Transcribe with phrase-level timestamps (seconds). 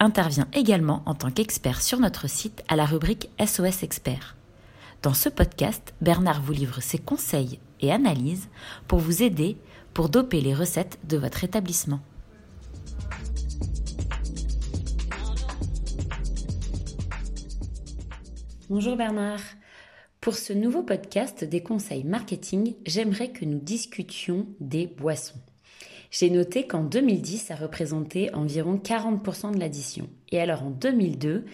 [0.00, 4.36] intervient également en tant qu'expert sur notre site à la rubrique SOS Expert.
[5.02, 8.48] Dans ce podcast, Bernard vous livre ses conseils et analyses
[8.88, 9.56] pour vous aider
[9.94, 12.00] pour doper les recettes de votre établissement.
[18.68, 19.40] Bonjour Bernard.
[20.20, 25.38] Pour ce nouveau podcast des conseils marketing, j'aimerais que nous discutions des boissons.
[26.10, 30.08] J'ai noté qu'en 2010, ça représentait environ 40% de l'addition.
[30.30, 31.44] Et alors en 2002,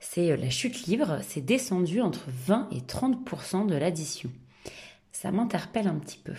[0.00, 4.30] c'est euh, la chute libre, c'est descendu entre 20 et 30% de l'addition.
[5.12, 6.34] Ça m'interpelle un petit peu.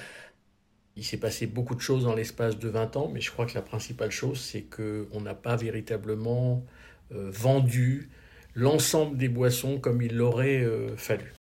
[0.97, 3.53] Il s'est passé beaucoup de choses dans l'espace de 20 ans, mais je crois que
[3.53, 6.63] la principale chose, c'est qu'on n'a pas véritablement
[7.11, 8.09] euh, vendu
[8.53, 11.33] l'ensemble des boissons comme il l'aurait euh, fallu.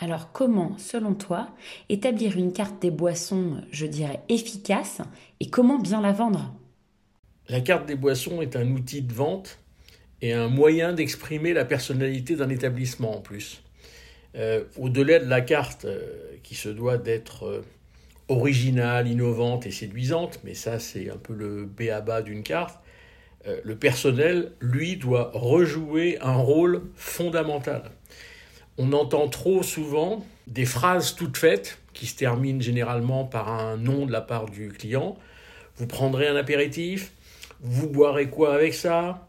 [0.00, 1.48] Alors comment, selon toi,
[1.88, 5.00] établir une carte des boissons, je dirais, efficace
[5.40, 6.54] et comment bien la vendre?
[7.48, 9.58] La carte des boissons est un outil de vente
[10.22, 13.62] et un moyen d'exprimer la personnalité d'un établissement en plus.
[14.36, 17.64] Euh, au-delà de la carte euh, qui se doit d'être euh,
[18.28, 22.78] originale, innovante et séduisante, mais ça c'est un peu le béaba d'une carte,
[23.64, 27.92] le personnel, lui, doit rejouer un rôle fondamental
[28.78, 34.06] on entend trop souvent des phrases toutes faites qui se terminent généralement par un nom
[34.06, 35.16] de la part du client.
[35.76, 37.12] Vous prendrez un apéritif,
[37.60, 39.28] vous boirez quoi avec ça?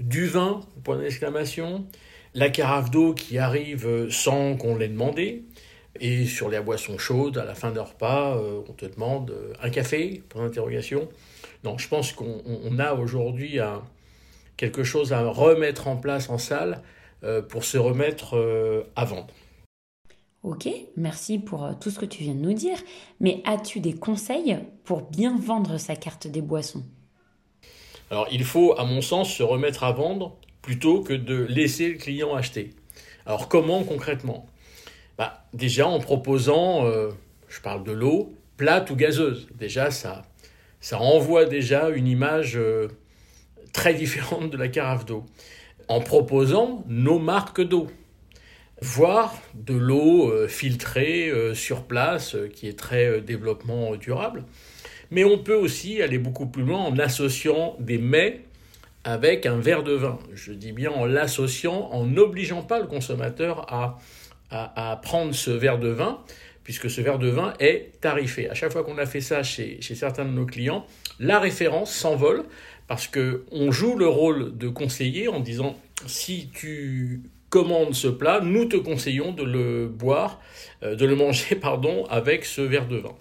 [0.00, 1.86] Du vin, point d'exclamation.
[2.34, 5.44] La carafe d'eau qui arrive sans qu'on l'ait demandé.
[6.00, 9.52] Et sur les boissons chaudes, à la fin d'un repas, euh, on te demande euh,
[9.60, 10.22] un café?
[10.28, 11.08] Point d'interrogation.
[11.64, 13.58] Non, je pense qu'on a aujourd'hui
[14.56, 16.97] quelque chose à remettre en place en salle euh,
[17.48, 19.34] pour se remettre euh, à vendre.
[20.44, 22.78] Ok, merci pour euh, tout ce que tu viens de nous dire.
[23.20, 26.84] Mais as-tu des conseils pour bien vendre sa carte des boissons?
[28.10, 31.98] Alors il faut, à mon sens, se remettre à vendre plutôt que de laisser le
[31.98, 32.70] client acheter.
[33.26, 34.46] Alors comment concrètement?
[35.18, 36.84] Bah, Déjà en proposant,
[37.48, 39.48] je parle de l'eau, plate ou gazeuse.
[39.54, 40.22] Déjà ça,
[40.80, 42.58] ça envoie déjà une image
[43.72, 45.26] très différente de la carafe d'eau
[45.88, 47.88] en proposant nos marques d'eau,
[48.80, 54.44] voire de l'eau euh, filtrée euh, sur place, euh, qui est très développement durable.
[55.10, 58.42] Mais on peut aussi aller beaucoup plus loin en associant des mets
[59.04, 60.18] avec un verre de vin.
[60.34, 63.98] Je dis bien en l'associant, en n'obligeant pas le consommateur à,
[64.50, 66.18] à, prendre ce verre de vin,
[66.68, 68.50] puisque ce verre de vin est tarifé.
[68.50, 70.84] À chaque fois qu'on a fait ça chez, certains de nos clients,
[71.18, 72.44] la référence s'envole
[72.88, 78.66] parce qu'on joue le rôle de conseiller en disant si tu commandes ce plat, nous
[78.66, 80.42] te conseillons de le boire,
[80.82, 83.14] euh, de le manger pardon, avec ce verre de vin.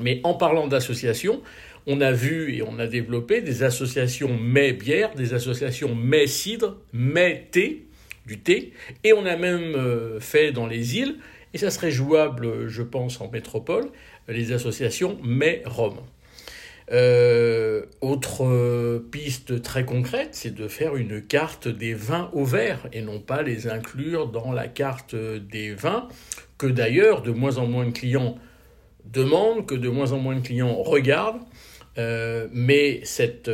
[0.00, 1.40] Mais en parlant d'associations,
[1.86, 7.86] on a vu et on a développé des associations mets-bière, des associations mets-cidre, mets-thé,
[8.26, 8.72] du thé,
[9.04, 11.18] et on a même euh, fait dans les îles,
[11.54, 13.88] et ça serait jouable, je pense, en métropole,
[14.28, 15.94] les associations mets-rhum.
[16.90, 22.88] Euh, autre euh, piste très concrète, c'est de faire une carte des vins au verre
[22.94, 26.08] et non pas les inclure dans la carte des vins,
[26.56, 28.38] que d'ailleurs de moins en moins de clients
[29.04, 31.42] demandent, que de moins en moins de clients regardent.
[31.98, 33.50] Euh, mais cette,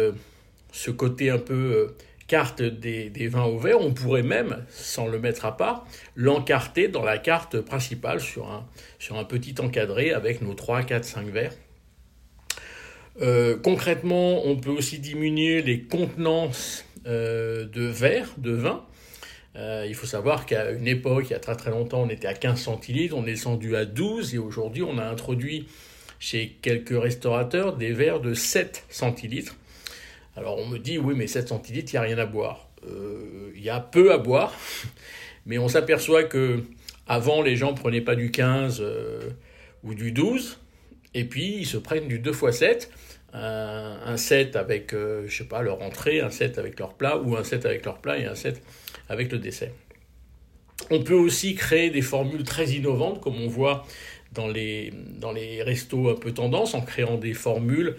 [0.71, 1.95] ce côté un peu
[2.27, 5.87] carte des, vins au verre, on pourrait même, sans le mettre à part,
[6.17, 8.67] l'encarter dans la carte principale sur un,
[8.99, 11.55] sur un petit encadré avec nos 3, 4, 5 verres.
[13.21, 18.85] Euh, concrètement, on peut aussi diminuer les contenances euh, de verre, de vin.
[19.57, 22.27] Euh, il faut savoir qu'à une époque, il y a très très longtemps, on était
[22.27, 25.69] à 15 centilitres, on est descendu à 12 et aujourd'hui, on a introduit
[26.19, 29.57] chez quelques restaurateurs des verres de 7 centilitres.
[30.37, 32.69] Alors on me dit, oui, mais 7 centilitres, il n'y a rien à boire.
[33.55, 34.53] il y a peu à boire,
[35.47, 36.63] mais on s'aperçoit que
[37.07, 38.83] avant, les gens prenaient pas du 15
[39.85, 40.59] ou du 12,
[41.13, 42.91] et puis ils se prennent du 2 x 7
[43.35, 47.37] un, set avec, euh, je sais pas, leur entrée, un set avec leur plat, ou
[47.37, 48.63] un set avec leur plat et un set
[49.09, 49.73] avec le dessert.
[50.91, 53.87] On peut aussi créer des formules très innovantes, comme on voit
[54.33, 57.97] dans les, dans les restos un peu tendance, en créant des formules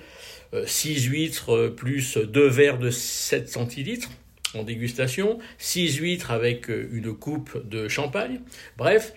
[0.66, 4.10] 6 euh, huîtres plus 2 verres de 7 centilitres.
[4.54, 8.40] en dégustation, 6 huîtres avec une coupe de champagne.
[8.78, 9.14] Bref,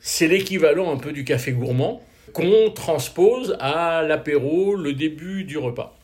[0.00, 5.96] c'est l'équivalent un peu du café gourmand qu'on transpose à l'apéro, le début du repas.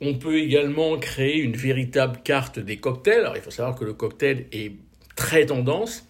[0.00, 3.20] On peut également créer une véritable carte des cocktails.
[3.20, 4.72] Alors, il faut savoir que le cocktail est
[5.16, 6.06] très tendance.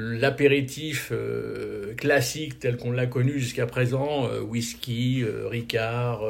[0.00, 6.22] L'apéritif euh, classique tel qu'on l'a connu jusqu'à présent, euh, whisky, euh, Ricard,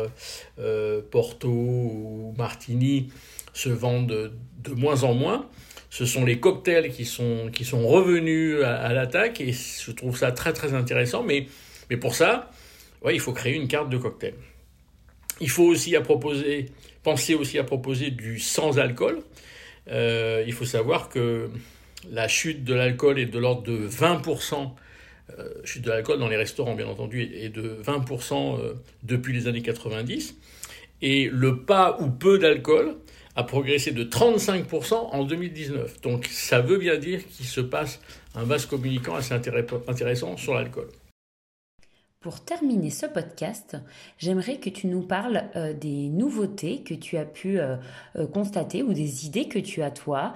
[1.11, 3.11] Porto ou Martini,
[3.53, 4.33] se vendent
[4.65, 5.51] de, moins en moins.
[5.91, 10.33] Ce sont les cocktails qui sont, qui sont revenus à, l'attaque et je trouve ça
[10.33, 11.23] très très intéressant.
[11.23, 11.47] Mais,
[11.91, 12.51] mais pour ça,
[13.11, 14.33] il faut créer une carte de cocktail.
[15.43, 16.71] Il faut aussi à proposer,
[17.03, 19.21] penser aussi à proposer du sans alcool.
[19.91, 21.51] il faut savoir que
[22.11, 24.71] la chute de l'alcool est de l'ordre de 20%,
[25.39, 29.47] euh, chute de l'alcool dans les restaurants bien entendu, est de 20% euh, depuis les
[29.47, 30.37] années 90,
[31.03, 32.97] et le pas ou peu d'alcool
[33.37, 36.01] a progressé de 35% en 2019.
[36.01, 38.01] Donc ça veut bien dire qu'il se passe
[38.35, 40.89] un vase communicant assez intéressant sur l'alcool.
[42.21, 43.77] Pour terminer ce podcast,
[44.19, 47.77] j'aimerais que tu nous parles euh, des nouveautés que tu as pu euh,
[48.17, 50.35] euh, constater ou des idées que tu as toi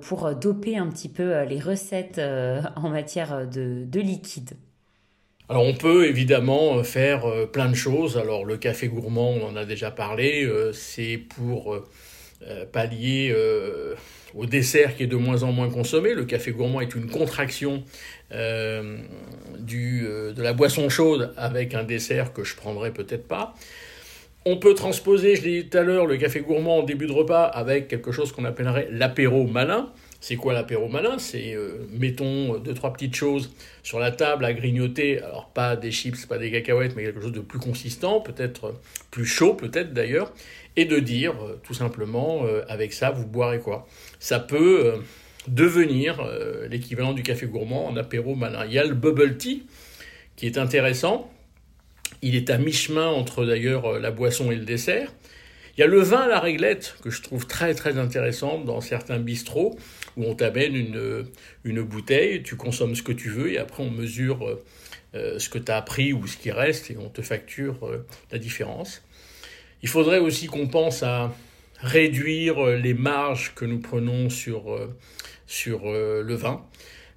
[0.00, 4.50] pour doper un petit peu les recettes en matière de, de, liquide.
[5.48, 8.18] Alors on peut évidemment faire plein de choses.
[8.18, 11.76] Alors le café gourmand, on en a déjà parlé, c'est pour
[12.72, 13.34] pallier
[14.34, 16.14] au dessert qui est de moins en moins consommé.
[16.14, 17.82] Le café gourmand est une contraction
[18.32, 18.98] euh,
[19.58, 23.54] du, euh, de la boisson chaude avec un dessert que je prendrai peut-être pas.
[24.44, 27.12] On peut transposer, je l'ai dit tout à l'heure, le café gourmand en début de
[27.12, 29.92] repas avec quelque chose qu'on appellerait l'apéro malin.
[30.20, 31.18] C'est quoi l'apéro malin?
[31.18, 33.52] C'est, euh, mettons, deux, trois petites choses
[33.82, 35.20] sur la table à grignoter.
[35.20, 38.74] Alors, pas des chips, pas des cacahuètes, mais quelque chose de plus consistant, peut-être
[39.10, 40.32] plus chaud, peut-être d'ailleurs.
[40.76, 43.86] Et de dire, tout simplement, avec ça, vous boirez quoi
[44.20, 45.02] Ça peut
[45.48, 48.64] devenir euh, l'équivalent du café gourmand en apéro malin.
[48.66, 49.64] Il y a le bubble tea
[50.36, 51.30] qui est intéressant.
[52.22, 55.12] Il est à mi-chemin entre d'ailleurs euh, la boisson et le dessert.
[55.76, 58.82] Il y a le vin à la réglette que je trouve très très intéressant dans
[58.82, 59.78] certains bistrots
[60.18, 61.24] où on t'amène une,
[61.64, 64.60] une bouteille, tu consommes ce que tu veux et après on mesure
[65.14, 67.90] euh, ce que tu as appris ou ce qui reste et on te facture
[68.30, 69.02] la différence.
[69.82, 71.34] Il faudrait aussi qu'on pense à
[71.78, 74.78] réduire les marges que nous prenons sur
[75.52, 76.64] sur euh, le vin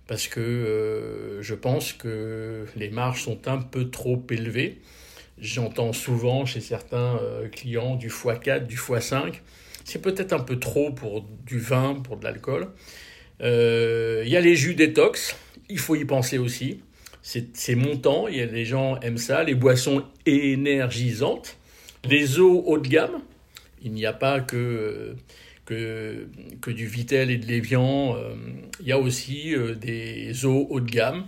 [0.07, 4.81] parce que euh, je pense que les marges sont un peu trop élevées.
[5.39, 9.35] J'entends souvent chez certains euh, clients du x4, du x5.
[9.83, 12.67] C'est peut-être un peu trop pour du vin, pour de l'alcool.
[13.39, 15.35] Il y a les jus détox,
[15.69, 16.81] il faut y penser aussi.
[17.21, 19.43] C'est montant, y a, les gens aiment ça.
[19.43, 21.57] Les boissons énergisantes,
[22.09, 23.21] les eaux haut de gamme.
[23.81, 25.15] Il n'y a pas que
[25.65, 28.15] que, du Vitel et de l'Evian.
[28.15, 28.35] Euh,
[28.79, 31.25] il y a aussi euh, des eaux haut de gamme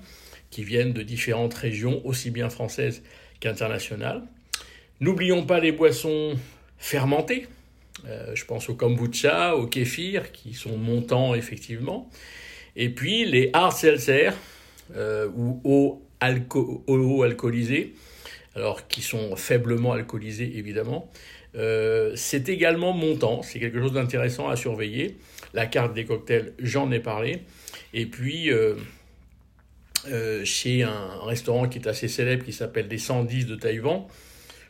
[0.50, 3.04] qui viennent de différentes régions, aussi bien françaises
[3.40, 4.24] qu'internationales.
[5.00, 6.36] N'oublions pas les boissons
[6.78, 7.48] fermentées.
[8.08, 12.10] Euh, je pense au kombucha, au kéfir, qui sont montants effectivement.
[12.76, 14.32] Et puis les hard seltzer,
[15.36, 16.84] ou eau, alco
[18.58, 21.12] alors qui sont faiblement alcoolisés évidemment,
[21.56, 25.18] euh, c'est également montant, c'est quelque chose d'intéressant à surveiller.
[25.54, 27.44] La carte des cocktails, j'en ai parlé.
[27.94, 28.76] Et puis, euh,
[30.10, 34.04] euh, chez un restaurant qui est assez célèbre, qui s'appelle Les 110 de Taïwan,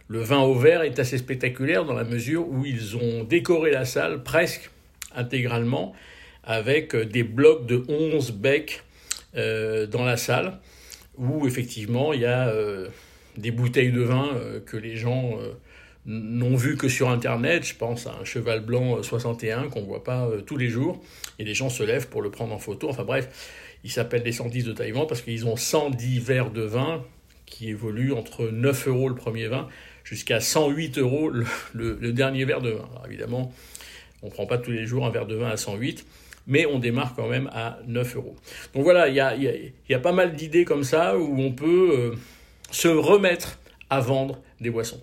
[0.09, 3.85] le vin au verre est assez spectaculaire dans la mesure où ils ont décoré la
[3.85, 4.69] salle presque
[5.15, 5.93] intégralement
[6.43, 8.83] avec des blocs de 11 becs
[9.33, 10.59] dans la salle,
[11.17, 12.51] où effectivement il y a
[13.37, 14.29] des bouteilles de vin
[14.65, 15.39] que les gens
[16.07, 17.65] n'ont vu que sur Internet.
[17.65, 20.69] Je pense à un cheval blanc 61 euh, qu'on ne voit pas euh, tous les
[20.69, 21.01] jours.
[21.37, 22.89] Et les gens se lèvent pour le prendre en photo.
[22.89, 27.03] Enfin bref, ils s'appellent les 110 de Taïwan parce qu'ils ont 110 verres de vin
[27.45, 29.67] qui évoluent entre 9 euros le premier vin
[30.03, 32.89] jusqu'à 108 euros le, dernier verre de vin.
[33.05, 33.53] Évidemment,
[34.23, 36.05] on ne prend pas tous les jours un verre de vin à 108
[36.49, 38.37] mais on démarre quand même à 9 euros.
[38.73, 39.15] Donc voilà, il
[39.89, 42.15] y a, pas mal d'idées comme ça où on peut euh,
[42.71, 43.59] se remettre
[43.89, 45.01] à vendre des boissons.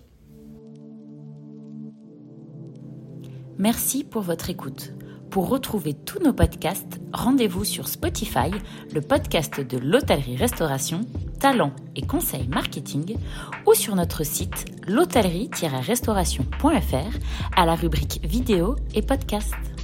[3.57, 4.91] Merci pour votre écoute.
[5.29, 8.51] Pour retrouver tous nos podcasts, rendez-vous sur Spotify,
[8.93, 11.01] le podcast de l'hôtellerie-restauration,
[11.39, 13.17] talent et conseils marketing,
[13.65, 19.74] ou sur notre site l'hôtellerie-restauration.fr à la rubrique vidéo et podcast.